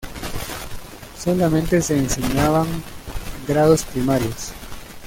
Solamente 1.15 1.79
se 1.79 1.95
enseñaban 1.95 2.65
grados 3.47 3.83
primarios. 3.83 4.51